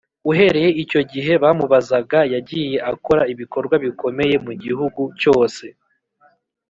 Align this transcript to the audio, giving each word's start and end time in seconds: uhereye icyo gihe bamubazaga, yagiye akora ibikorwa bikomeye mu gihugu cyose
uhereye 0.31 0.69
icyo 0.83 1.01
gihe 1.11 1.33
bamubazaga, 1.43 2.19
yagiye 2.33 2.77
akora 2.91 3.21
ibikorwa 3.33 3.75
bikomeye 3.85 4.35
mu 4.45 4.53
gihugu 4.63 5.01
cyose 5.21 5.65